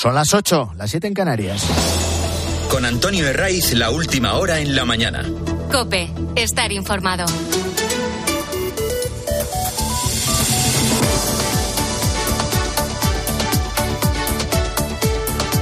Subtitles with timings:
[0.00, 1.62] Son las 8, las 7 en Canarias.
[2.70, 5.22] Con Antonio Herraiz, la última hora en la mañana.
[5.70, 7.26] Cope, estar informado.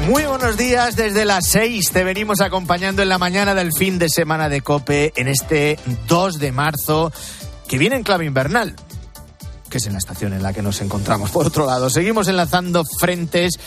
[0.06, 4.08] Muy buenos días, desde las 6 te venimos acompañando en la mañana del fin de
[4.08, 7.10] semana de Cope en este 2 de marzo
[7.66, 8.76] que viene en clave invernal
[9.68, 11.30] que es en la estación en la que nos encontramos.
[11.30, 13.58] Por otro lado, seguimos enlazando frentes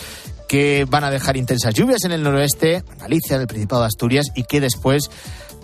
[0.52, 4.26] que van a dejar intensas lluvias en el noroeste, Galicia, en el Principado de Asturias,
[4.34, 5.08] y que después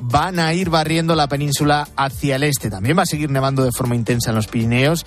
[0.00, 2.70] van a ir barriendo la península hacia el este.
[2.70, 5.04] También va a seguir nevando de forma intensa en los Pirineos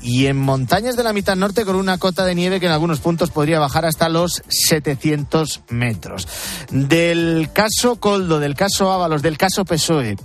[0.00, 3.00] y en montañas de la mitad norte con una cota de nieve que en algunos
[3.00, 6.26] puntos podría bajar hasta los 700 metros.
[6.70, 10.16] Del caso Coldo, del caso Ábalos, del caso PSOE,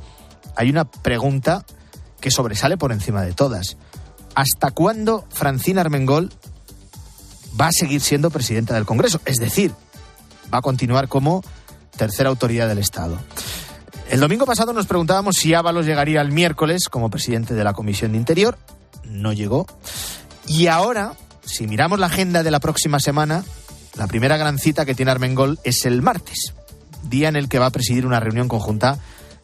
[0.56, 1.66] hay una pregunta
[2.22, 3.76] que sobresale por encima de todas.
[4.34, 6.32] ¿Hasta cuándo Francina Armengol
[7.62, 9.22] va a seguir siendo presidenta del Congreso?
[9.24, 9.72] Es decir,
[10.52, 11.44] va a continuar como
[11.96, 13.20] tercera autoridad del Estado.
[14.10, 18.14] El domingo pasado nos preguntábamos si Ábalos llegaría el miércoles como presidente de la Comisión
[18.14, 18.58] de Interior.
[19.06, 19.68] No llegó.
[20.48, 21.14] Y ahora,
[21.46, 23.46] si miramos la agenda de la próxima semana,
[23.96, 26.56] la primera gran cita que tiene Armengol es el martes,
[27.04, 28.98] día en el que va a presidir una reunión conjunta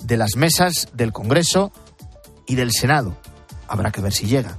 [0.03, 1.71] de las mesas del Congreso
[2.47, 3.15] y del Senado.
[3.67, 4.57] Habrá que ver si llega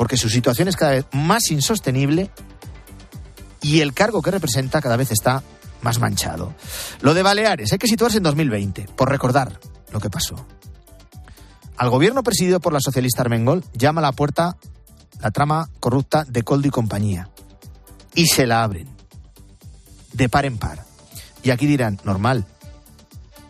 [0.00, 2.30] porque su situación es cada vez más insostenible
[3.60, 5.42] y el cargo que representa cada vez está
[5.82, 6.54] más manchado.
[7.02, 9.60] Lo de Baleares, hay que situarse en 2020, por recordar
[9.92, 10.46] lo que pasó.
[11.76, 14.56] Al gobierno presidido por la socialista Armengol llama a la puerta
[15.20, 17.28] la trama corrupta de Coldo y compañía.
[18.14, 18.88] Y se la abren.
[20.14, 20.86] De par en par.
[21.42, 22.46] Y aquí dirán, normal.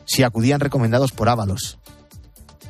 [0.05, 1.79] Si acudían recomendados por Ábalos.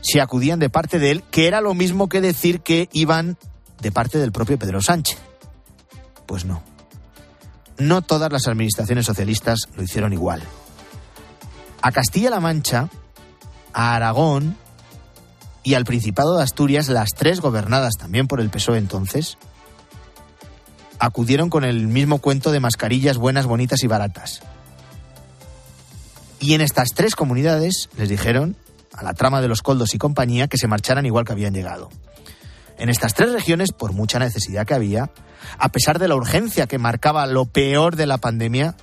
[0.03, 3.39] Si acudían de parte de él, que era lo mismo que decir que iban
[3.81, 5.19] de parte del propio Pedro Sánchez.
[6.27, 6.63] Pues no.
[7.79, 10.43] No todas las administraciones socialistas lo hicieron igual.
[11.83, 12.89] A Castilla-La Mancha,
[13.73, 14.57] a Aragón
[15.63, 19.39] y al Principado de Asturias, las tres gobernadas también por el PSOE entonces,
[20.99, 24.43] acudieron con el mismo cuento de mascarillas buenas, bonitas y baratas.
[26.39, 28.57] Y en estas tres comunidades les dijeron
[28.93, 31.91] a la trama de los coldos y compañía que se marcharan igual que habían llegado.
[32.81, 35.11] En estas tres regiones, por mucha necesidad que había,
[35.59, 38.75] a pesar de la urgencia que marcaba lo peor de la pandemia,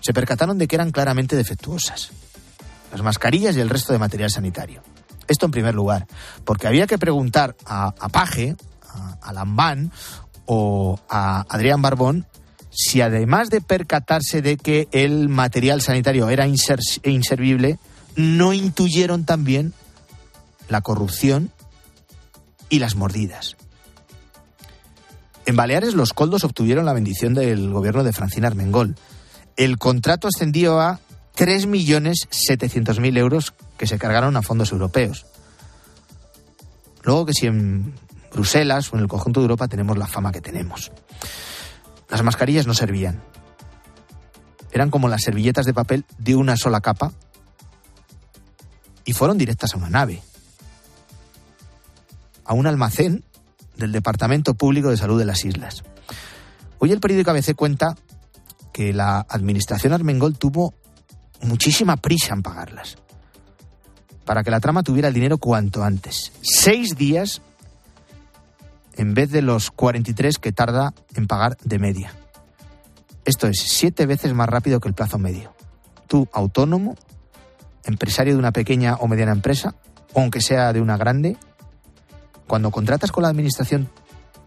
[0.00, 2.10] se percataron de que eran claramente defectuosas.
[2.90, 4.82] Las mascarillas y el resto de material sanitario.
[5.28, 6.08] Esto en primer lugar,
[6.44, 9.92] porque había que preguntar a, Paje, a, a Lambán
[10.46, 12.26] o a Adrián Barbón
[12.70, 17.78] si además de percatarse de que el material sanitario era inservible,
[18.16, 19.72] no intuyeron también
[20.68, 21.52] la corrupción
[22.68, 23.56] y las mordidas.
[25.46, 28.96] En Baleares los coldos obtuvieron la bendición del gobierno de Francina Armengol.
[29.56, 31.00] El contrato ascendió a
[31.36, 35.24] 3.700.000 euros que se cargaron a fondos europeos.
[37.02, 37.94] Luego que si en
[38.30, 40.92] Bruselas o en el conjunto de Europa tenemos la fama que tenemos.
[42.10, 43.22] Las mascarillas no servían.
[44.70, 47.12] Eran como las servilletas de papel de una sola capa
[49.06, 50.22] y fueron directas a una nave
[52.48, 53.22] a un almacén
[53.76, 55.84] del Departamento Público de Salud de las Islas.
[56.78, 57.94] Hoy el periódico ABC cuenta
[58.72, 60.74] que la administración Armengol tuvo
[61.42, 62.96] muchísima prisa en pagarlas,
[64.24, 66.32] para que la trama tuviera el dinero cuanto antes.
[66.40, 67.42] Seis días
[68.96, 72.14] en vez de los 43 que tarda en pagar de media.
[73.26, 75.54] Esto es siete veces más rápido que el plazo medio.
[76.06, 76.96] Tú, autónomo,
[77.84, 79.74] empresario de una pequeña o mediana empresa,
[80.14, 81.36] aunque sea de una grande,
[82.48, 83.88] cuando contratas con la administración,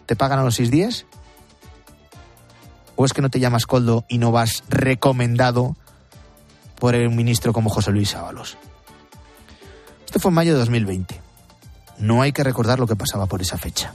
[0.08, 1.06] ¿te pagan a los seis días?
[2.98, 5.78] ¿O es que no te llamas Coldo y no vas recomendado
[6.80, 8.58] por el ministro como José Luis Ábalos?
[10.06, 11.22] Esto fue en mayo de 2020.
[12.00, 13.94] No hay que recordar lo que pasaba por esa fecha.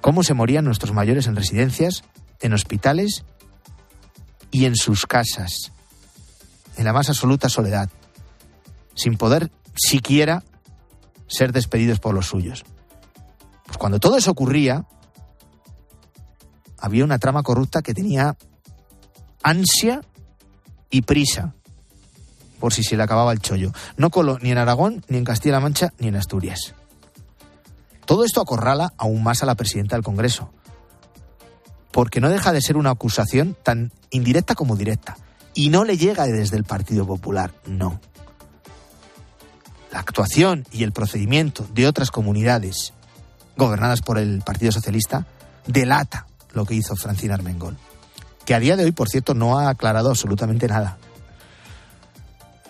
[0.00, 2.04] Cómo se morían nuestros mayores en residencias,
[2.40, 3.24] en hospitales
[4.52, 5.72] y en sus casas,
[6.76, 7.90] en la más absoluta soledad,
[8.94, 10.44] sin poder siquiera
[11.26, 12.64] ser despedidos por los suyos.
[13.66, 14.84] Pues cuando todo eso ocurría,
[16.78, 18.36] había una trama corrupta que tenía
[19.42, 20.02] ansia
[20.90, 21.54] y prisa
[22.60, 23.72] por si se le acababa el chollo.
[23.96, 26.74] No coló ni en Aragón, ni en Castilla-La Mancha, ni en Asturias.
[28.06, 30.50] Todo esto acorrala aún más a la presidenta del Congreso,
[31.90, 35.16] porque no deja de ser una acusación tan indirecta como directa,
[35.52, 38.00] y no le llega desde el Partido Popular, no
[39.94, 42.92] la actuación y el procedimiento de otras comunidades
[43.56, 45.24] gobernadas por el Partido Socialista
[45.68, 47.76] delata lo que hizo Francina Armengol,
[48.44, 50.98] que a día de hoy, por cierto, no ha aclarado absolutamente nada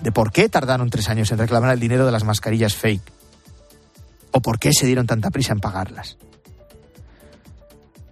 [0.00, 3.10] de por qué tardaron tres años en reclamar el dinero de las mascarillas fake
[4.30, 6.18] o por qué se dieron tanta prisa en pagarlas.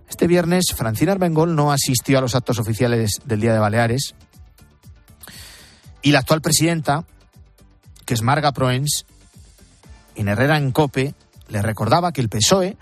[0.08, 4.14] Este viernes, Francina Armengol no asistió a los actos oficiales del Día de Baleares
[6.00, 7.04] y la actual presidenta,
[8.04, 9.06] que es Marga Proens,
[10.14, 11.14] en Herrera en Cope,
[11.48, 12.76] le recordaba que el PSOE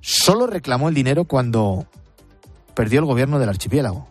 [0.00, 1.86] solo reclamó el dinero cuando
[2.74, 4.08] perdió el gobierno del archipiélago.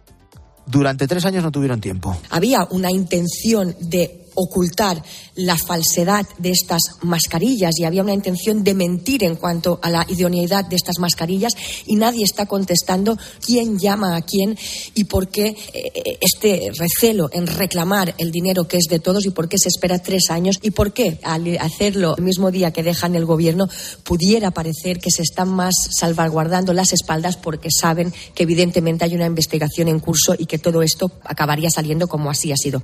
[0.66, 2.18] Durante tres años no tuvieron tiempo.
[2.30, 5.04] Había una intención de ocultar
[5.36, 10.06] la falsedad de estas mascarillas y había una intención de mentir en cuanto a la
[10.08, 11.54] idoneidad de estas mascarillas
[11.86, 14.58] y nadie está contestando quién llama a quién
[14.96, 19.32] y por qué eh, este recelo en reclamar el dinero que es de todos y
[19.32, 22.84] por qué se espera tres años y por qué al hacerlo el mismo día que
[22.84, 23.68] dejan el gobierno
[24.04, 29.26] pudiera parecer que se están más salvaguardando las espaldas porque saben que evidentemente hay una
[29.26, 32.82] investigación en curso y que todo esto acabaría saliendo como así ha sido.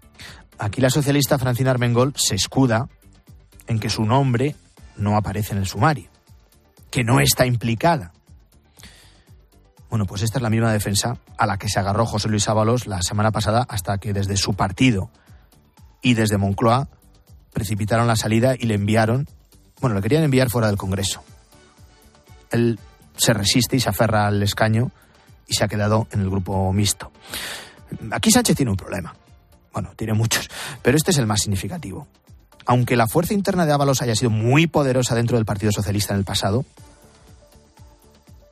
[0.59, 2.87] Aquí la socialista Francina Armengol se escuda
[3.67, 4.55] en que su nombre
[4.95, 6.09] no aparece en el sumario,
[6.89, 8.11] que no está implicada.
[9.89, 12.87] Bueno, pues esta es la misma defensa a la que se agarró José Luis Ábalos
[12.87, 15.09] la semana pasada hasta que desde su partido
[16.01, 16.89] y desde Moncloa
[17.53, 19.27] precipitaron la salida y le enviaron,
[19.79, 21.23] bueno, le querían enviar fuera del Congreso.
[22.51, 22.79] Él
[23.15, 24.91] se resiste y se aferra al escaño
[25.47, 27.11] y se ha quedado en el grupo mixto.
[28.11, 29.15] Aquí Sánchez tiene un problema.
[29.77, 30.49] Bueno, tiene muchos,
[30.81, 32.07] pero este es el más significativo.
[32.65, 36.19] Aunque la fuerza interna de Ábalos haya sido muy poderosa dentro del Partido Socialista en
[36.19, 36.65] el pasado,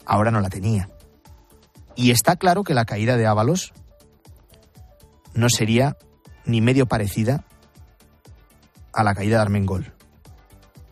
[0.06, 0.88] ahora no la tenía.
[1.96, 3.74] Y está claro que la caída de Ábalos
[5.34, 5.98] no sería
[6.46, 7.44] ni medio parecida
[8.94, 9.94] a la caída de Armengol.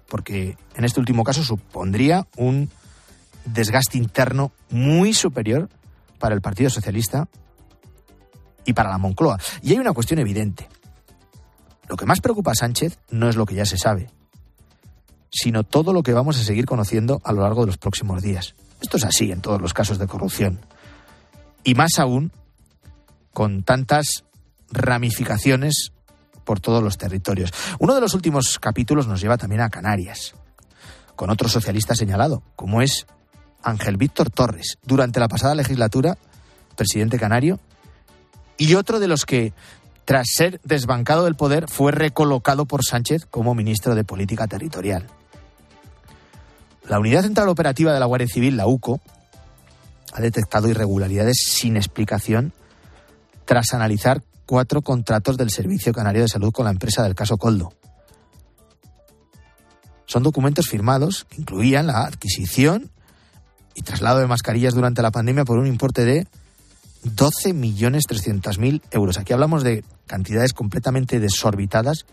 [0.10, 2.72] Porque en este último caso supondría un
[3.46, 5.70] desgaste interno muy superior
[6.18, 7.28] para el Partido Socialista
[8.66, 9.40] y para la Moncloa.
[9.62, 10.68] Y hay una cuestión evidente.
[11.88, 14.10] Lo que más preocupa a Sánchez no es lo que ya se sabe,
[15.32, 18.56] sino todo lo que vamos a seguir conociendo a lo largo de los próximos días.
[18.82, 20.60] Esto es así en todos los casos de corrupción.
[21.64, 22.32] Y más aún
[23.32, 24.24] con tantas
[24.70, 25.92] ramificaciones
[26.44, 27.52] por todos los territorios.
[27.80, 30.36] Uno de los últimos capítulos nos lleva también a Canarias,
[31.16, 33.06] con otro socialista señalado, como es
[33.64, 36.18] Ángel Víctor Torres, durante la pasada legislatura,
[36.76, 37.60] presidente canario,
[38.58, 39.54] y otro de los que,
[40.06, 45.08] tras ser desbancado del poder, fue recolocado por Sánchez como ministro de Política Territorial.
[46.88, 49.00] La Unidad Central Operativa de la Guardia Civil, la UCO,
[50.14, 52.54] ha detectado irregularidades sin explicación
[53.46, 57.74] tras analizar cuatro contratos del Servicio Canario de Salud con la empresa del caso Coldo.
[60.06, 62.92] Son documentos firmados que incluían la adquisición
[63.74, 66.28] y traslado de mascarillas durante la pandemia por un importe de
[67.04, 69.18] 12.300.000 euros.
[69.18, 72.06] Aquí hablamos de cantidades completamente desorbitadas,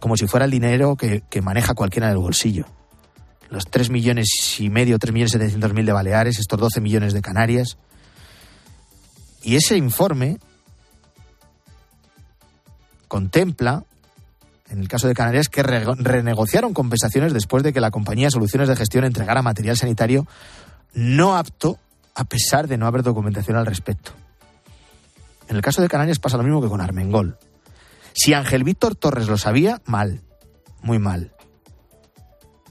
[0.00, 2.64] como si fuera el dinero que, maneja cualquiera en el bolsillo.
[3.50, 4.28] Los 3 millones
[4.58, 7.78] y medio, 3 millones 700 mil de Baleares, estos 12 millones de Canarias.
[9.42, 10.38] Y ese informe
[13.06, 13.84] contempla,
[14.68, 18.76] en el caso de Canarias, que renegociaron compensaciones después de que la compañía Soluciones de
[18.76, 20.26] Gestión entregara material sanitario
[20.92, 21.78] no apto
[22.16, 24.12] a pesar de no haber documentación al respecto.
[25.48, 27.38] En el caso de Canarias pasa lo mismo que con Armengol.
[28.14, 30.22] Si Ángel Víctor Torres lo sabía, mal,
[30.80, 31.34] muy mal.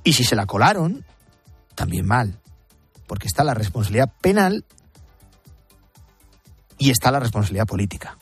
[0.04, 1.06] Y si se la colaron,
[1.76, 2.40] también mal,
[3.08, 4.66] porque está la responsabilidad penal
[6.80, 8.18] y está la responsabilidad política.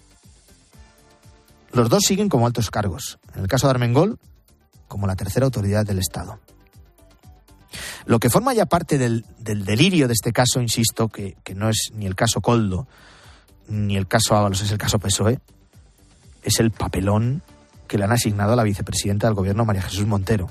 [1.72, 3.18] Los dos siguen como altos cargos.
[3.34, 4.20] En el caso de Armengol,
[4.90, 6.40] como la tercera autoridad del Estado.
[8.06, 12.06] Lo que forma ya parte del, delirio de este caso, insisto, que, no es ni
[12.06, 12.88] el caso Coldo,
[13.68, 15.40] ni el caso Ábalos, es el caso PSOE,
[16.44, 17.42] es el papelón
[17.88, 20.50] que le han asignado a la vicepresidenta del gobierno, María Jesús Montero.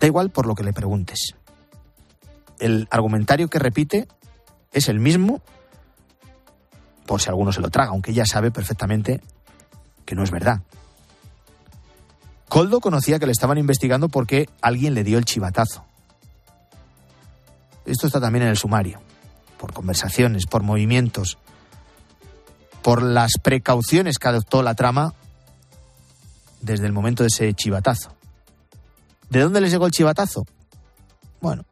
[0.00, 1.34] Da igual por lo que le preguntes.
[2.58, 4.08] El argumentario que repite
[4.72, 5.42] es el mismo,
[7.06, 9.20] por si alguno se lo traga, aunque ella sabe perfectamente
[10.04, 10.62] que no es verdad.
[12.52, 15.86] Coldo conocía que le estaban investigando porque alguien le dio el chivatazo.
[17.86, 19.00] Esto está también en el sumario,
[19.56, 21.38] por conversaciones, por movimientos,
[22.82, 25.14] por las precauciones que adoptó la trama
[26.60, 28.14] desde el momento de ese chivatazo.
[29.30, 30.44] ¿De dónde les llegó el chivatazo?
[31.40, 31.64] Bueno,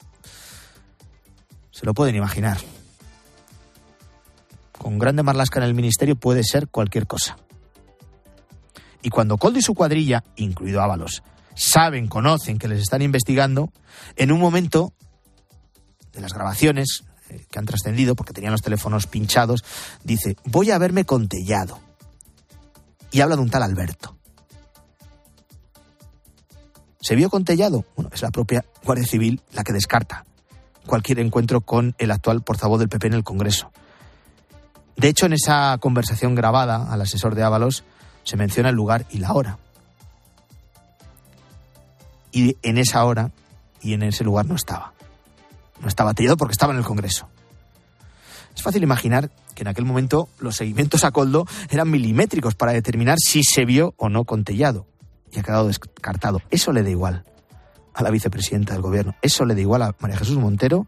[1.73, 2.57] se lo pueden imaginar.
[4.79, 7.37] Con grande marlasca en el ministerio puede ser cualquier cosa.
[9.03, 11.23] Y cuando Coldo y su cuadrilla, incluido Ábalos,
[11.55, 13.73] saben, conocen que les están investigando,
[14.17, 14.93] en un momento
[16.13, 19.65] de las grabaciones eh, que han trascendido, porque tenían los teléfonos pinchados,
[20.05, 21.79] dice, voy a verme con Tellado.
[23.11, 24.17] Y habla de un tal Alberto.
[27.01, 27.85] ¿Se vio con Tellado?
[27.97, 30.25] Bueno, es la propia Guardia Civil la que descarta
[30.87, 33.71] cualquier encuentro con el actual portavoz del PP en el Congreso.
[34.97, 37.85] De hecho, en esa conversación grabada al asesor de Ábalos
[38.25, 39.59] se menciona el lugar y la hora.
[42.33, 43.33] Y en esa hora
[43.83, 44.93] y en ese lugar no estaba.
[45.81, 47.29] No estaba Tellado porque estaba en el Congreso.
[48.55, 53.17] Es fácil imaginar que en aquel momento los seguimientos a Coldo eran milimétricos para determinar
[53.19, 54.87] si se vio o no con Tellado.
[55.33, 56.43] Y ha quedado descartado.
[56.51, 57.25] Eso le da igual
[57.95, 59.15] a la vicepresidenta del gobierno.
[59.23, 60.87] Eso le da igual a María Jesús Montero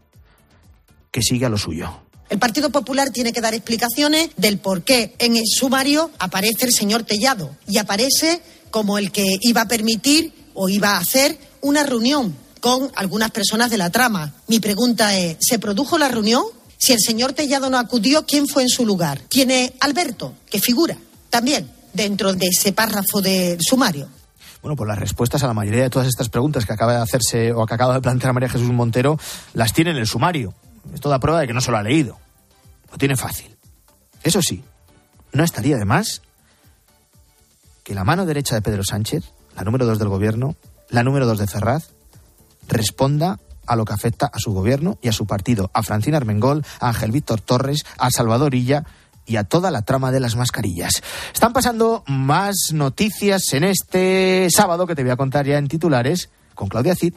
[1.11, 2.02] que siga lo suyo.
[2.33, 6.73] El Partido Popular tiene que dar explicaciones del por qué en el sumario aparece el
[6.73, 11.83] señor Tellado y aparece como el que iba a permitir o iba a hacer una
[11.83, 14.33] reunión con algunas personas de la trama.
[14.47, 16.41] Mi pregunta es, ¿se produjo la reunión?
[16.75, 19.19] Si el señor Tellado no acudió, ¿quién fue en su lugar?
[19.29, 20.97] Tiene Alberto, que figura
[21.29, 24.07] también dentro de ese párrafo del sumario.
[24.63, 27.53] Bueno, pues las respuestas a la mayoría de todas estas preguntas que acaba de hacerse
[27.53, 29.19] o que acaba de plantear María Jesús Montero
[29.53, 30.55] las tiene en el sumario.
[30.95, 32.22] Esto da prueba de que no se lo ha leído.
[32.93, 33.57] Lo tiene fácil.
[34.21, 34.63] Eso sí,
[35.31, 36.21] no estaría de más
[37.83, 39.23] que la mano derecha de Pedro Sánchez,
[39.55, 40.55] la número dos del gobierno,
[40.89, 41.89] la número dos de Ferraz,
[42.67, 46.63] responda a lo que afecta a su gobierno y a su partido, a Francina Armengol,
[46.79, 48.83] a Ángel Víctor Torres, a Salvador Illa
[49.25, 51.01] y a toda la trama de las mascarillas.
[51.33, 56.29] Están pasando más noticias en este sábado que te voy a contar ya en titulares
[56.53, 57.15] con Claudia Cid.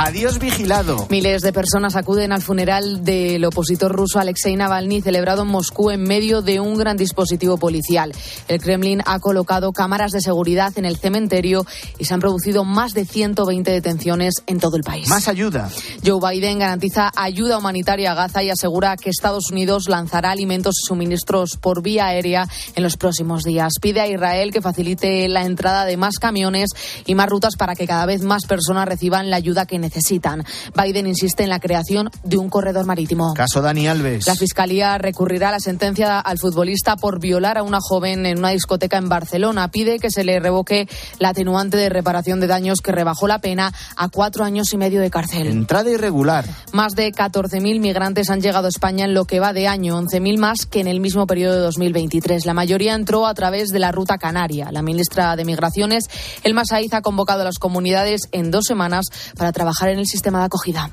[0.00, 1.08] Adiós vigilado.
[1.10, 6.02] Miles de personas acuden al funeral del opositor ruso Alexei Navalny celebrado en Moscú en
[6.02, 8.14] medio de un gran dispositivo policial.
[8.46, 11.66] El Kremlin ha colocado cámaras de seguridad en el cementerio
[11.98, 15.08] y se han producido más de 120 detenciones en todo el país.
[15.08, 15.68] Más ayuda.
[16.06, 20.86] Joe Biden garantiza ayuda humanitaria a Gaza y asegura que Estados Unidos lanzará alimentos y
[20.86, 23.72] suministros por vía aérea en los próximos días.
[23.82, 26.70] Pide a Israel que facilite la entrada de más camiones
[27.04, 30.44] y más rutas para que cada vez más personas reciban la ayuda que necesitan necesitan.
[30.74, 33.32] Biden insiste en la creación de un corredor marítimo.
[33.34, 34.26] Caso Dani Alves.
[34.26, 38.50] La Fiscalía recurrirá a la sentencia al futbolista por violar a una joven en una
[38.50, 39.70] discoteca en Barcelona.
[39.70, 43.72] Pide que se le revoque la atenuante de reparación de daños que rebajó la pena
[43.96, 45.46] a cuatro años y medio de cárcel.
[45.46, 46.44] Entrada irregular.
[46.72, 50.38] Más de 14.000 migrantes han llegado a España en lo que va de año, 11.000
[50.38, 52.44] más que en el mismo periodo de 2023.
[52.44, 54.70] La mayoría entró a través de la ruta canaria.
[54.70, 56.04] La ministra de Migraciones,
[56.42, 60.40] Elma Saiz, ha convocado a las comunidades en dos semanas para trabajar en el sistema
[60.40, 60.90] de acogida.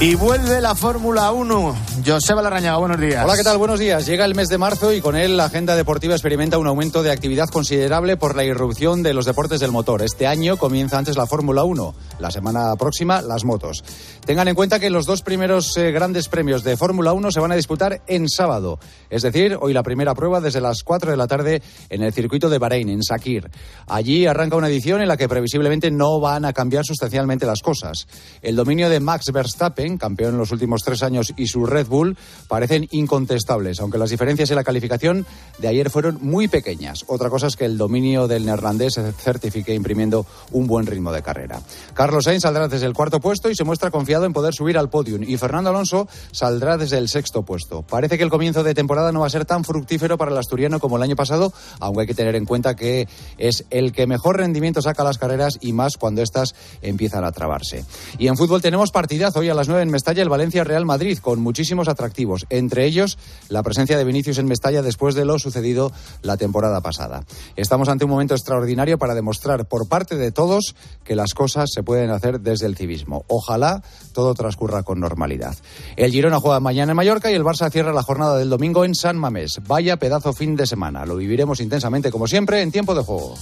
[0.00, 1.76] Y vuelve la Fórmula 1.
[2.06, 3.24] Joseba Larrañaga, buenos días.
[3.24, 3.58] Hola, ¿qué tal?
[3.58, 4.06] Buenos días.
[4.06, 7.10] Llega el mes de marzo y con él la agenda deportiva experimenta un aumento de
[7.10, 10.02] actividad considerable por la irrupción de los deportes del motor.
[10.02, 13.82] Este año comienza antes la Fórmula 1, la semana próxima las motos.
[14.24, 17.50] Tengan en cuenta que los dos primeros eh, grandes premios de Fórmula 1 se van
[17.50, 18.78] a disputar en sábado,
[19.10, 22.48] es decir, hoy la primera prueba desde las 4 de la tarde en el circuito
[22.48, 23.50] de Bahrein, en Sakir.
[23.88, 28.06] Allí arranca una edición en la que previsiblemente no van a cambiar sustancialmente las cosas.
[28.42, 32.16] El dominio de Max Verstappen campeón en los últimos tres años, y su Red Bull
[32.48, 35.24] parecen incontestables, aunque las diferencias en la calificación
[35.58, 37.04] de ayer fueron muy pequeñas.
[37.06, 41.22] Otra cosa es que el dominio del neerlandés se certifique imprimiendo un buen ritmo de
[41.22, 41.60] carrera.
[41.94, 44.90] Carlos Sainz saldrá desde el cuarto puesto y se muestra confiado en poder subir al
[44.90, 47.82] podium, y Fernando Alonso saldrá desde el sexto puesto.
[47.82, 50.80] Parece que el comienzo de temporada no va a ser tan fructífero para el asturiano
[50.80, 54.38] como el año pasado, aunque hay que tener en cuenta que es el que mejor
[54.38, 57.84] rendimiento saca las carreras y más cuando éstas empiezan a trabarse.
[58.18, 61.40] Y en fútbol tenemos partidazo hoy a las en Mestalla el Valencia Real Madrid con
[61.40, 63.18] muchísimos atractivos, entre ellos
[63.48, 65.92] la presencia de Vinicius en Mestalla después de lo sucedido
[66.22, 67.24] la temporada pasada.
[67.56, 71.82] Estamos ante un momento extraordinario para demostrar por parte de todos que las cosas se
[71.82, 73.24] pueden hacer desde el civismo.
[73.28, 73.82] Ojalá
[74.12, 75.56] todo transcurra con normalidad.
[75.96, 78.94] El Girona juega mañana en Mallorca y el Barça cierra la jornada del domingo en
[78.94, 79.60] San Mamés.
[79.66, 81.06] Vaya pedazo fin de semana.
[81.06, 83.34] Lo viviremos intensamente como siempre en tiempo de juego.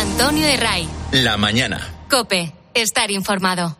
[0.00, 0.88] Antonio Herray.
[1.12, 1.80] La mañana.
[2.10, 2.59] Cope.
[2.74, 3.79] Estar informado.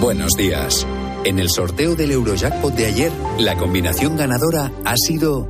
[0.00, 0.86] Buenos días.
[1.24, 5.46] En el sorteo del Eurojackpot de ayer, la combinación ganadora ha sido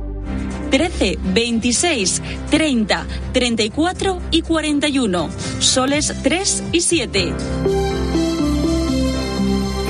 [0.69, 5.29] 13, 26, 30, 34 y 41.
[5.59, 7.33] Soles 3 y 7.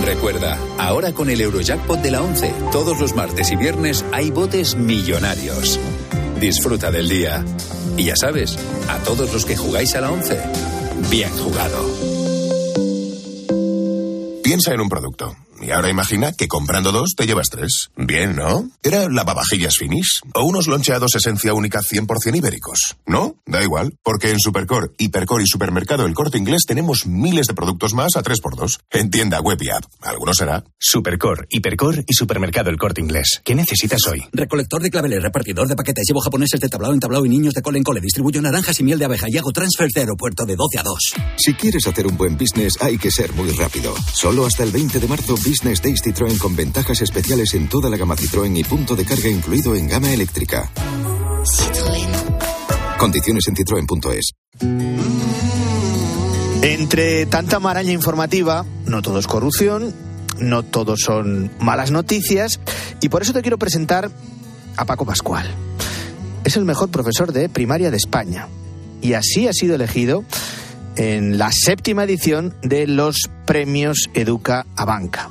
[0.06, 4.76] Recuerda, ahora con el Eurojackpot de la 11, todos los martes y viernes hay botes
[4.76, 5.80] millonarios.
[6.40, 7.44] Disfruta del día.
[7.98, 10.40] Y ya sabes, a todos los que jugáis a la 11,
[11.10, 12.11] bien jugado.
[14.52, 15.34] Piensa en un producto.
[15.62, 17.92] Y ahora imagina que comprando dos te llevas tres.
[17.96, 18.70] Bien, ¿no?
[18.82, 20.22] ¿Era lavavajillas finis?
[20.34, 22.98] ¿O unos loncheados esencia única 100% ibéricos?
[23.06, 23.36] ¿No?
[23.46, 27.94] Da igual, porque en Supercore, Hipercore y Supermercado El Corte Inglés tenemos miles de productos
[27.94, 28.80] más a 3x2.
[28.90, 29.84] En tienda, web y app.
[30.02, 30.64] Alguno será.
[30.80, 33.42] Supercore, Hipercore y Supermercado El Corte Inglés.
[33.44, 34.24] ¿Qué necesitas hoy?
[34.34, 37.62] Recolector de claveles, repartidor de paquetes, llevo japoneses de tablao en tablao y niños de
[37.62, 38.02] cole en cole.
[38.02, 41.00] Distribuyo naranjas y miel de abeja y hago transfers de aeropuerto de 12 a 2.
[41.38, 43.94] Si quieres hacer un buen business, hay que ser muy rápido.
[44.14, 47.98] Solo hasta el 20 de marzo, Business Days Citroën con ventajas especiales en toda la
[47.98, 50.72] gama Citroën y punto de carga incluido en gama eléctrica.
[51.44, 52.98] Citroën.
[52.98, 54.32] Condiciones en citroen.es.
[56.62, 59.94] Entre tanta maraña informativa, no todo es corrupción,
[60.40, 62.62] no todo son malas noticias,
[63.02, 64.10] y por eso te quiero presentar
[64.78, 65.54] a Paco Pascual.
[66.46, 68.48] Es el mejor profesor de primaria de España,
[69.02, 70.24] y así ha sido elegido
[70.96, 75.30] en la séptima edición de los premios Educa a Banca.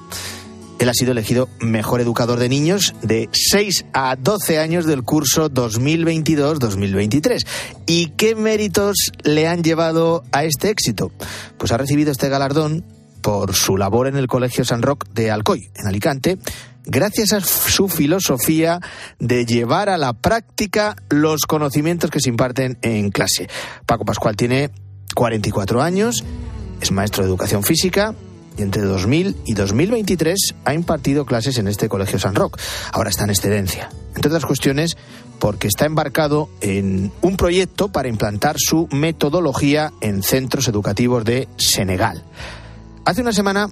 [0.79, 5.51] Él ha sido elegido mejor educador de niños de 6 a 12 años del curso
[5.51, 7.47] 2022-2023.
[7.87, 11.13] ¿Y qué méritos le han llevado a este éxito?
[11.59, 12.83] Pues ha recibido este galardón
[13.21, 16.39] por su labor en el Colegio San Roque de Alcoy, en Alicante,
[16.85, 18.81] gracias a su filosofía
[19.19, 23.49] de llevar a la práctica los conocimientos que se imparten en clase.
[23.87, 24.71] Paco Pascual tiene
[25.15, 26.25] 44 años,
[26.81, 28.15] es maestro de educación física,
[28.57, 32.61] y entre 2000 y 2023 ha impartido clases en este Colegio San Roque.
[32.93, 33.91] Ahora está en excedencia.
[34.15, 34.97] Entre otras cuestiones,
[35.39, 42.25] porque está embarcado en un proyecto para implantar su metodología en centros educativos de Senegal.
[43.05, 43.69] Hace una semana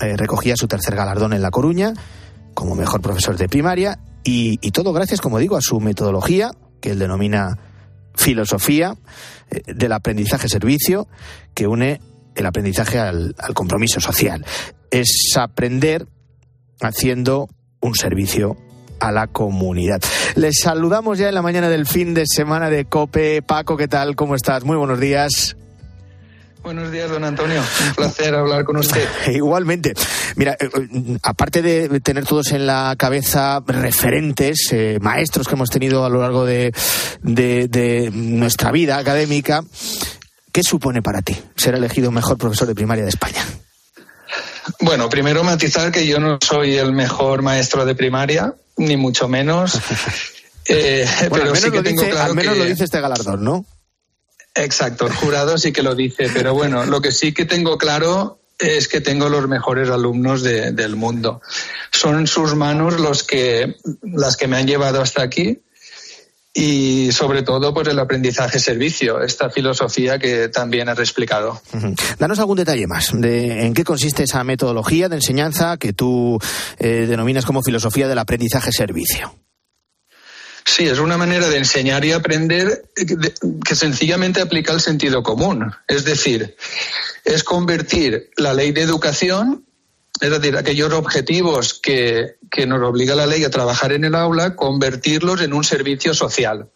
[0.00, 1.94] eh, recogía su tercer galardón en La Coruña
[2.54, 6.90] como mejor profesor de primaria y, y todo gracias, como digo, a su metodología, que
[6.90, 7.58] él denomina
[8.14, 8.94] filosofía
[9.50, 11.08] eh, del aprendizaje-servicio,
[11.54, 12.00] que une
[12.34, 14.44] el aprendizaje al, al compromiso social.
[14.90, 16.06] Es aprender
[16.80, 17.48] haciendo
[17.80, 18.56] un servicio
[19.00, 20.00] a la comunidad.
[20.34, 23.42] Les saludamos ya en la mañana del fin de semana de Cope.
[23.42, 24.16] Paco, ¿qué tal?
[24.16, 24.64] ¿Cómo estás?
[24.64, 25.56] Muy buenos días.
[26.64, 27.62] Buenos días, don Antonio.
[27.86, 29.06] Un placer hablar con usted.
[29.32, 29.94] Igualmente.
[30.34, 30.68] Mira, eh,
[31.22, 36.20] aparte de tener todos en la cabeza referentes, eh, maestros que hemos tenido a lo
[36.20, 36.74] largo de,
[37.22, 39.62] de, de nuestra vida académica,
[40.54, 43.44] ¿Qué supone para ti ser elegido mejor profesor de primaria de España?
[44.78, 49.74] Bueno, primero matizar que yo no soy el mejor maestro de primaria, ni mucho menos.
[50.68, 52.58] eh, bueno, pero al menos, sí que lo, tengo dice, claro al menos que...
[52.60, 53.66] lo dice este galardón, ¿no?
[54.54, 58.38] Exacto, el jurado sí que lo dice, pero bueno, lo que sí que tengo claro
[58.58, 61.42] es que tengo los mejores alumnos de, del mundo.
[61.90, 65.60] Son sus manos los que, las que me han llevado hasta aquí
[66.56, 71.60] y sobre todo pues el aprendizaje servicio, esta filosofía que también has explicado.
[72.18, 76.38] Danos algún detalle más de en qué consiste esa metodología de enseñanza que tú
[76.78, 79.34] eh, denominas como filosofía del aprendizaje servicio.
[80.64, 82.90] Sí, es una manera de enseñar y aprender
[83.64, 85.72] que sencillamente aplica el sentido común.
[85.86, 86.56] Es decir,
[87.24, 89.64] es convertir la ley de educación
[90.20, 94.54] es decir, aquellos objetivos que, que, nos obliga la ley a trabajar en el aula,
[94.54, 96.68] convertirlos en un servicio social.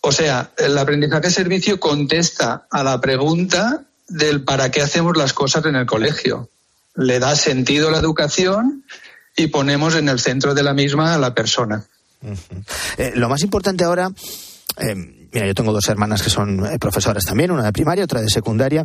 [0.00, 5.64] O sea, el aprendizaje servicio contesta a la pregunta del para qué hacemos las cosas
[5.66, 6.50] en el colegio.
[6.94, 8.84] Le da sentido la educación
[9.36, 11.86] y ponemos en el centro de la misma a la persona.
[12.98, 14.10] Eh, lo más importante ahora
[14.78, 18.20] eh, mira, yo tengo dos hermanas que son eh, profesoras también, una de primaria, otra
[18.20, 18.84] de secundaria,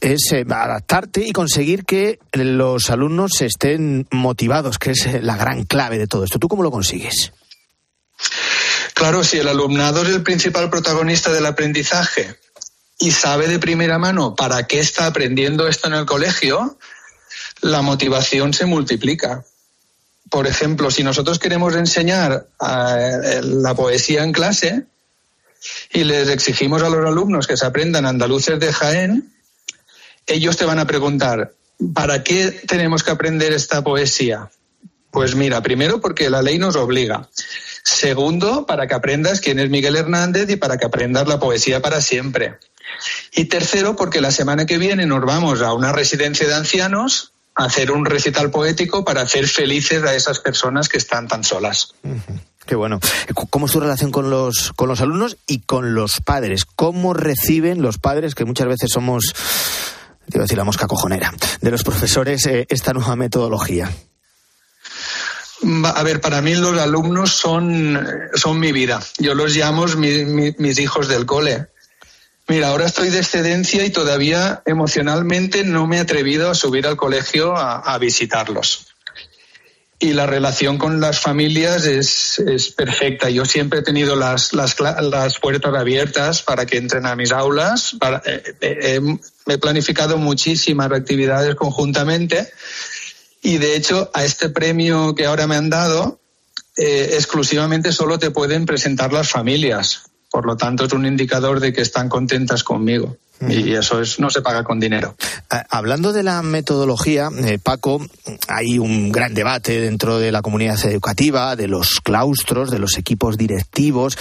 [0.00, 5.98] es eh, adaptarte y conseguir que los alumnos estén motivados, que es la gran clave
[5.98, 6.38] de todo esto.
[6.38, 7.32] ¿Tú cómo lo consigues?
[8.94, 12.36] Claro, si el alumnado es el principal protagonista del aprendizaje
[12.98, 16.78] y sabe de primera mano para qué está aprendiendo esto en el colegio,
[17.60, 19.44] la motivación se multiplica
[20.30, 24.84] por ejemplo, si nosotros queremos enseñar uh, la poesía en clase
[25.92, 29.32] y les exigimos a los alumnos que se aprendan andaluces de Jaén,
[30.26, 31.54] ellos te van a preguntar,
[31.94, 34.50] ¿para qué tenemos que aprender esta poesía?
[35.10, 37.28] Pues mira, primero porque la ley nos obliga.
[37.82, 42.02] Segundo, para que aprendas quién es Miguel Hernández y para que aprendas la poesía para
[42.02, 42.58] siempre.
[43.32, 47.90] Y tercero, porque la semana que viene nos vamos a una residencia de ancianos hacer
[47.90, 51.92] un recital poético para hacer felices a esas personas que están tan solas.
[52.04, 52.40] Uh -huh.
[52.64, 53.00] Qué bueno.
[53.50, 56.66] ¿Cómo es tu relación con los, con los alumnos y con los padres?
[56.66, 59.34] ¿Cómo reciben los padres, que muchas veces somos,
[60.30, 63.90] te decir la mosca cojonera, de los profesores eh, esta nueva metodología?
[65.84, 67.98] A ver, para mí los alumnos son,
[68.34, 69.00] son mi vida.
[69.18, 71.68] Yo los llamo mis hijos del cole.
[72.48, 76.96] Mira, ahora estoy de excedencia y todavía emocionalmente no me he atrevido a subir al
[76.96, 78.86] colegio a, visitarlos.
[80.00, 83.28] Y la relación con las familias es, perfecta.
[83.28, 84.50] Yo siempre he tenido las,
[85.40, 87.96] puertas abiertas para que entren a mis aulas.
[87.98, 89.00] Para, eh, eh,
[89.46, 92.50] he planificado muchísimas actividades conjuntamente
[93.42, 96.20] y de hecho, a este premio que ahora me han dado,
[96.76, 100.02] eh, exclusivamente solo te pueden presentar las familias.
[100.30, 103.16] Por lo tanto, es un indicador de que están contentas conmigo.
[103.46, 105.14] Y eso es, no se paga con dinero.
[105.70, 108.04] Hablando de la metodología, eh, Paco,
[108.48, 113.38] hay un gran debate dentro de la comunidad educativa, de los claustros, de los equipos
[113.38, 114.18] directivos,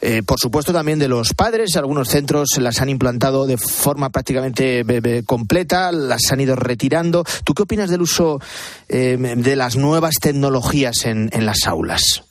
[0.00, 1.76] eh, por supuesto también de los padres.
[1.76, 4.84] Algunos centros las han implantado de forma prácticamente
[5.26, 7.24] completa, las han ido retirando.
[7.44, 8.40] ¿Tú qué opinas del uso
[8.88, 12.24] eh, de las nuevas tecnologías en las aulas?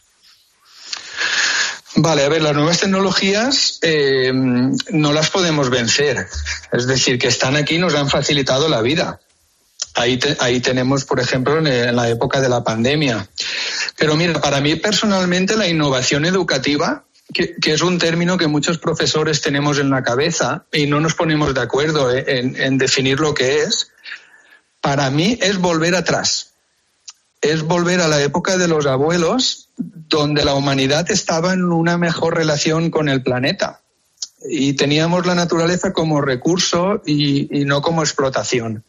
[1.96, 6.28] Vale, a ver, las nuevas tecnologías eh, no las podemos vencer.
[6.72, 9.20] Es decir, que están aquí nos han facilitado la vida.
[9.94, 13.28] Ahí, ahí tenemos, por ejemplo, en, la época de la pandemia.
[13.96, 19.42] Pero mira, para mí personalmente la innovación educativa, que, es un término que muchos profesores
[19.42, 23.62] tenemos en la cabeza y no nos ponemos de acuerdo eh, en definir lo que
[23.62, 23.92] es,
[24.82, 26.53] para mí es volver atrás.
[27.44, 32.36] Es volver a la época de los abuelos donde la humanidad estaba en una mejor
[32.36, 33.82] relación con el planeta
[34.46, 38.84] y teníamos la naturaleza como recurso y, no como explotación.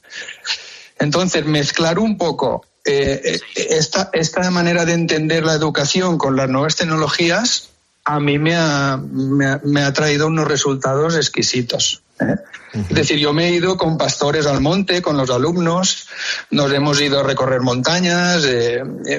[0.99, 3.40] Entonces, mezclar un poco eh, eh,
[3.71, 7.71] esta, esta manera de entender la educación con las nuevas tecnologías
[8.05, 12.04] a mí me ha, me ha, traído unos resultados exquisitos.
[12.20, 12.37] ¿Eh?
[12.72, 16.09] Es decir, yo me he ido con pastores al monte, con los alumnos,
[16.50, 18.44] nos hemos ido a recorrer montañas,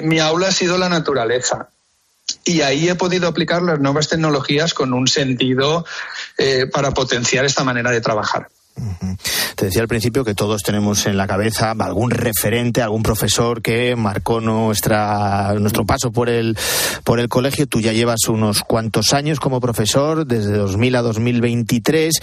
[0.02, 1.68] mi aula ha sido la naturaleza
[2.44, 5.84] y ahí he podido aplicar las nuevas tecnologías con un sentido
[6.38, 8.48] eh, para potenciar esta manera de trabajar.
[9.56, 13.96] Te decía al principio que todos tenemos en la cabeza algún referente, algún profesor que
[13.96, 16.58] marcó nuestra, nuestro paso por el,
[17.04, 17.66] por el colegio.
[17.66, 22.20] Tú ya llevas unos cuantos años como profesor, desde 2000 a 2023.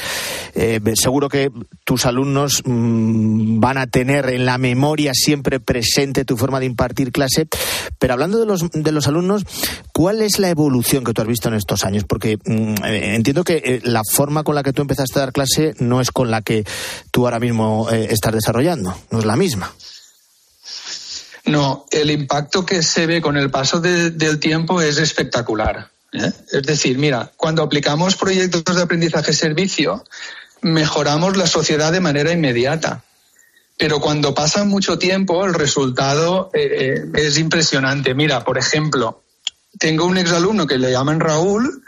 [0.54, 1.50] Eh, seguro que
[1.84, 7.12] tus alumnos mm, van a tener en la memoria siempre presente tu forma de impartir
[7.12, 7.48] clase.
[7.98, 9.44] Pero hablando de los, de los alumnos,
[9.92, 12.04] ¿cuál es la evolución que tú has visto en estos años?
[12.04, 15.34] Porque mm, eh, entiendo que eh, la forma con la que tú empezaste a dar
[15.34, 16.66] clase no es con la que
[17.12, 18.98] tú ahora mismo eh, estás desarrollando.
[19.12, 19.74] No es la misma.
[21.46, 25.90] No, el impacto que se ve con el paso del tiempo es espectacular.
[26.14, 26.32] ¿eh?
[26.52, 30.06] Es decir, mira, cuando aplicamos proyectos de aprendizaje-servicio,
[30.62, 33.04] mejoramos la sociedad de manera inmediata.
[33.78, 38.14] Pero cuando pasa mucho tiempo, el resultado eh, es impresionante.
[38.14, 39.24] Mira, por ejemplo,
[39.78, 41.84] tengo un exalumno que le llaman Raúl,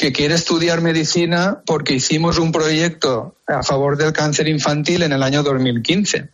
[0.00, 5.22] que quiere estudiar medicina porque hicimos un proyecto a favor del cáncer infantil en el
[5.22, 6.30] año 2015.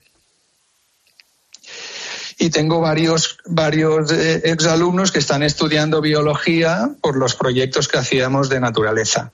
[2.38, 8.48] Y tengo varios, varios eh, exalumnos que están estudiando biología por los proyectos que hacíamos
[8.48, 9.32] de naturaleza.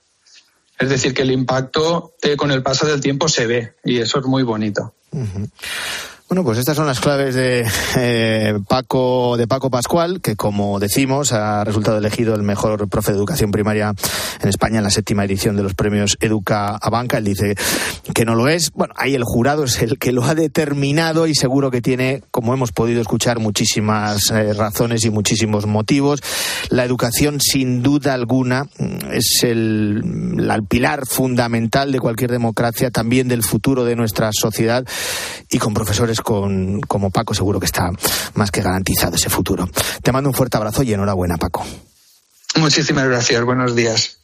[0.79, 4.18] Es decir, que el impacto eh, con el paso del tiempo se ve y eso
[4.21, 4.95] es muy bonito.
[6.33, 7.66] Bueno, pues estas son las claves de
[7.99, 13.18] eh, Paco de Paco Pascual, que como decimos ha resultado elegido el mejor profe de
[13.18, 13.92] educación primaria
[14.40, 17.18] en España en la séptima edición de los premios Educa a Banca.
[17.18, 17.55] Él dice
[18.14, 18.71] que no lo es.
[18.73, 22.55] Bueno, ahí el jurado es el que lo ha determinado y seguro que tiene, como
[22.55, 26.23] hemos podido escuchar, muchísimas eh, razones y muchísimos motivos.
[26.71, 28.68] La educación, sin duda alguna,
[29.12, 30.03] es el,
[30.38, 34.87] el pilar fundamental de cualquier democracia, también del futuro de nuestra sociedad
[35.51, 37.90] y con profesores con, como Paco seguro que está
[38.35, 39.68] más que garantizado ese futuro.
[40.02, 41.64] Te mando un fuerte abrazo y enhorabuena, Paco.
[42.56, 43.44] Muchísimas gracias.
[43.44, 44.18] Buenos días.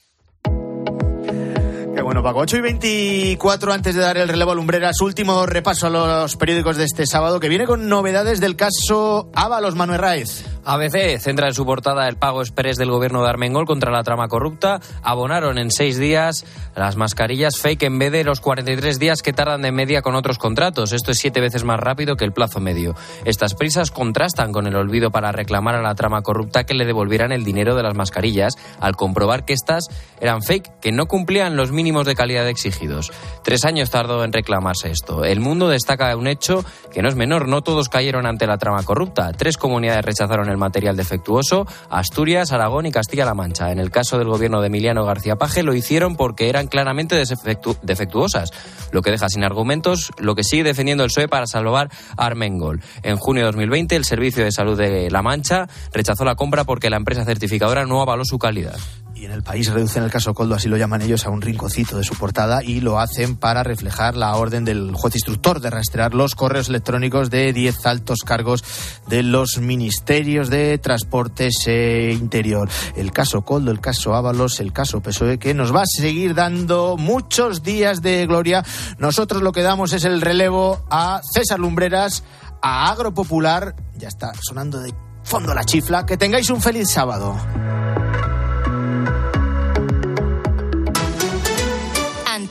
[1.95, 2.41] Qué bueno, Paco.
[2.41, 5.01] 8 y 24 antes de dar el relevo a Lumbreras.
[5.01, 9.75] Último repaso a los periódicos de este sábado que viene con novedades del caso Ábalos
[9.75, 10.45] Manuel Raez.
[10.71, 14.29] ABC centra en su portada el pago express del gobierno de Armengol contra la trama
[14.29, 14.81] corrupta.
[15.03, 16.45] Abonaron en seis días
[16.77, 20.37] las mascarillas fake en vez de los 43 días que tardan de media con otros
[20.37, 20.93] contratos.
[20.93, 22.95] Esto es siete veces más rápido que el plazo medio.
[23.25, 27.33] Estas prisas contrastan con el olvido para reclamar a la trama corrupta que le devolvieran
[27.33, 29.87] el dinero de las mascarillas al comprobar que estas
[30.21, 33.11] eran fake, que no cumplían los mínimos de calidad exigidos.
[33.43, 35.25] Tres años tardó en reclamarse esto.
[35.25, 37.49] El mundo destaca un hecho que no es menor.
[37.49, 39.33] No todos cayeron ante la trama corrupta.
[39.33, 43.73] Tres comunidades rechazaron el material defectuoso Asturias, Aragón y Castilla-La Mancha.
[43.73, 48.51] En el caso del gobierno de Emiliano García Paje lo hicieron porque eran claramente defectuosas,
[48.93, 52.81] lo que deja sin argumentos lo que sigue defendiendo el PSOE para salvar a Armengol.
[53.03, 56.91] En junio de 2020 el Servicio de Salud de La Mancha rechazó la compra porque
[56.91, 58.77] la empresa certificadora no avaló su calidad
[59.19, 61.97] y en el país reducen el caso Coldo, así lo llaman ellos, a un rinconcito
[61.97, 66.15] de su portada y lo hacen para reflejar la orden del juez instructor de rastrear
[66.15, 68.63] los correos electrónicos de 10 altos cargos
[69.09, 72.69] de los ministerios de Transportes e Interior.
[72.97, 76.97] El caso Coldo, el caso Ábalos, el caso PSOE, que nos va a seguir dando
[76.97, 78.65] muchos días de gloria.
[78.99, 82.23] Nosotros lo que damos es el relevo a César Lumbreras,
[82.63, 86.07] a Agropopular, ya está sonando de fondo la chifla.
[86.07, 87.37] Que tengáis un feliz sábado.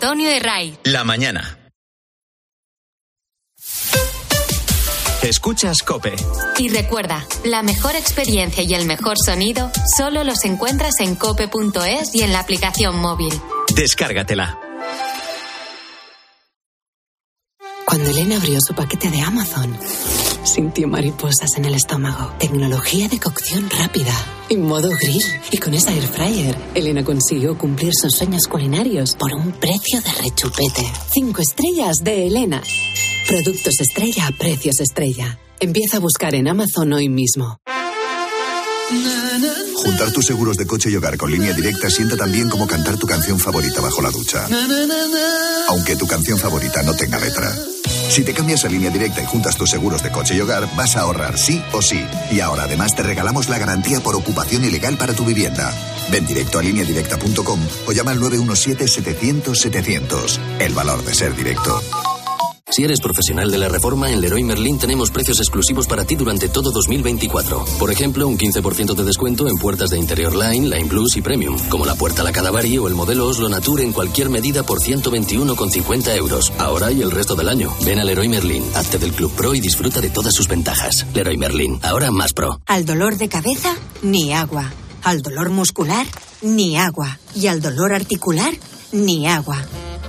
[0.07, 0.79] Antonio de Ray.
[0.85, 1.59] La mañana.
[5.21, 6.15] Escuchas Cope.
[6.57, 12.21] Y recuerda, la mejor experiencia y el mejor sonido solo los encuentras en cope.es y
[12.21, 13.33] en la aplicación móvil.
[13.75, 14.57] Descárgatela.
[17.85, 19.77] Cuando Elena abrió su paquete de Amazon,
[20.47, 22.33] sintió mariposas en el estómago.
[22.39, 24.13] Tecnología de cocción rápida
[24.49, 25.23] y modo grill.
[25.51, 30.11] Y con esa air fryer, Elena consiguió cumplir sus sueños culinarios por un precio de
[30.23, 30.85] rechupete.
[31.11, 32.61] Cinco estrellas de Elena.
[33.27, 35.37] Productos estrella a precios estrella.
[35.59, 37.59] Empieza a buscar en Amazon hoy mismo.
[39.75, 42.97] Juntar tus seguros de coche y hogar con línea directa sienta tan bien como cantar
[42.97, 44.47] tu canción favorita bajo la ducha.
[45.69, 47.53] Aunque tu canción favorita no tenga letra.
[48.09, 50.95] Si te cambias a línea directa y juntas tus seguros de coche y hogar, vas
[50.95, 52.03] a ahorrar sí o sí.
[52.31, 55.71] Y ahora además te regalamos la garantía por ocupación ilegal para tu vivienda.
[56.11, 60.39] Ven directo a lineadirecta.com o llama al 917-700-700.
[60.59, 61.81] El valor de ser directo.
[62.69, 66.49] Si eres profesional de la reforma, en Leroy Merlin tenemos precios exclusivos para ti durante
[66.49, 67.63] todo 2024.
[67.79, 71.57] Por ejemplo, un 15% de descuento en puertas de interior Line, Line Plus y Premium,
[71.69, 76.17] como la puerta La Cadavari o el modelo Oslo Nature en cualquier medida por 121,50
[76.17, 76.51] euros.
[76.57, 77.73] Ahora y el resto del año.
[77.85, 81.05] Ven a Leroy Merlin, hazte del Club Pro y disfruta de todas sus ventajas.
[81.13, 82.59] Leroy Merlin, ahora más pro.
[82.65, 84.73] Al dolor de cabeza, ni agua.
[85.03, 86.05] Al dolor muscular,
[86.41, 87.17] ni agua.
[87.33, 88.53] Y al dolor articular,
[88.91, 89.57] ni agua.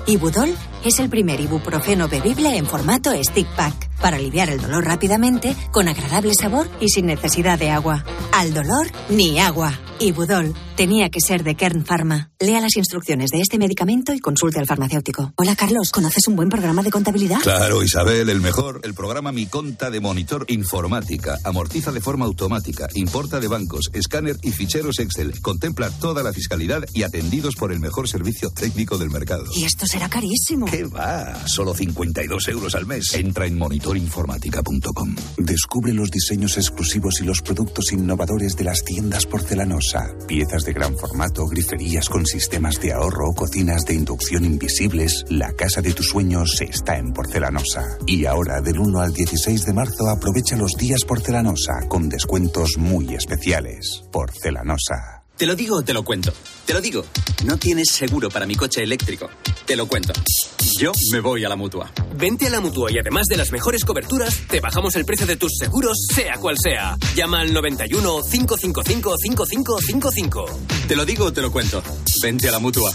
[0.06, 5.56] Ibudol es el primer ibuprofeno bebible en formato stick pack para aliviar el dolor rápidamente,
[5.72, 8.04] con agradable sabor y sin necesidad de agua.
[8.32, 9.72] Al dolor, ni agua.
[10.00, 12.30] Ibudol tenía que ser de Kern Pharma.
[12.38, 15.32] Lea las instrucciones de este medicamento y consulte al farmacéutico.
[15.36, 17.40] Hola Carlos, ¿conoces un buen programa de contabilidad?
[17.42, 18.80] Claro, Isabel, el mejor.
[18.84, 21.38] El programa Mi Conta de Monitor Informática.
[21.42, 25.40] Amortiza de forma automática, importa de bancos, escáner y ficheros Excel.
[25.40, 29.46] Contempla toda la fiscalidad y atendidos por el mejor servicio técnico del mercado.
[29.56, 30.66] Y esto será carísimo.
[30.66, 31.44] ¿Qué va?
[31.48, 33.14] Solo 52 euros al mes.
[33.14, 35.16] Entra en monitorinformática.com.
[35.38, 39.26] Descubre los diseños exclusivos y los productos innovadores de las tiendas
[40.26, 45.24] Piezas de gran formato, griferías con sistemas de ahorro, cocinas de inducción invisibles.
[45.30, 47.96] La casa de tus sueños está en porcelanosa.
[48.06, 53.14] Y ahora, del 1 al 16 de marzo, aprovecha los días porcelanosa con descuentos muy
[53.14, 54.04] especiales.
[54.12, 55.24] Porcelanosa.
[55.38, 56.32] Te lo digo te lo cuento.
[56.66, 57.04] Te lo digo.
[57.44, 59.30] No tienes seguro para mi coche eléctrico.
[59.68, 60.14] Te lo cuento.
[60.80, 61.92] Yo me voy a la mutua.
[62.16, 65.36] Vente a la mutua y además de las mejores coberturas, te bajamos el precio de
[65.36, 66.96] tus seguros, sea cual sea.
[67.14, 70.46] Llama al 91 555 5555.
[70.88, 71.82] Te lo digo o te lo cuento.
[72.22, 72.90] Vente a la mutua.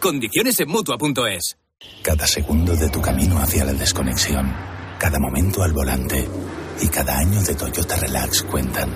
[0.00, 1.58] Condiciones en mutua.es.
[2.02, 4.50] Cada segundo de tu camino hacia la desconexión,
[4.98, 6.26] cada momento al volante
[6.80, 8.90] y cada año de Toyota Relax cuentan.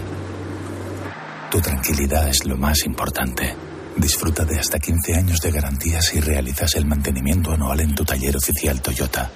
[1.50, 3.69] Tu tranquilidad es lo más importante.
[3.96, 8.37] Disfruta de hasta 15 años de garantías si realizas el mantenimiento anual en tu taller
[8.37, 9.31] oficial Toyota.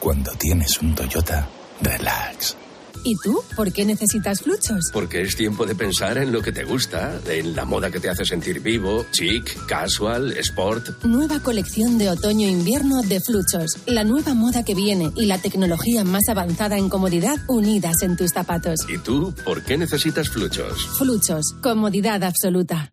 [0.00, 1.48] Cuando tienes un Toyota,
[1.82, 2.56] relax.
[3.02, 3.42] ¿Y tú?
[3.56, 4.90] ¿Por qué necesitas fluchos?
[4.92, 8.10] Porque es tiempo de pensar en lo que te gusta, en la moda que te
[8.10, 11.02] hace sentir vivo, chic, casual, sport.
[11.04, 13.78] Nueva colección de otoño-invierno de fluchos.
[13.86, 18.32] La nueva moda que viene y la tecnología más avanzada en comodidad unidas en tus
[18.32, 18.80] zapatos.
[18.88, 19.34] ¿Y tú?
[19.44, 20.86] ¿Por qué necesitas fluchos?
[20.98, 21.54] Fluchos.
[21.62, 22.92] Comodidad absoluta.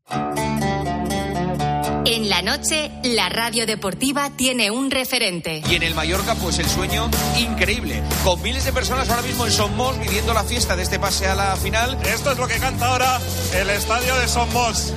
[2.27, 5.63] En la noche, la radio deportiva tiene un referente.
[5.69, 7.09] Y en el Mallorca, pues el sueño
[7.39, 8.03] increíble.
[8.25, 11.35] Con miles de personas ahora mismo en Somos viviendo la fiesta de este pase a
[11.35, 11.97] la final.
[12.03, 13.21] Esto es lo que canta ahora
[13.55, 14.93] el estadio de Somos.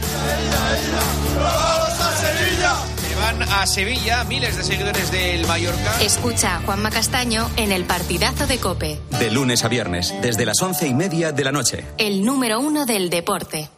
[1.36, 2.74] ¡Vamos a Sevilla!
[3.22, 6.02] Van a Sevilla miles de seguidores del Mallorca.
[6.02, 8.98] Escucha a Juanma Castaño en el partidazo de Cope.
[9.20, 11.84] De lunes a viernes, desde las once y media de la noche.
[11.96, 13.70] El número uno del deporte.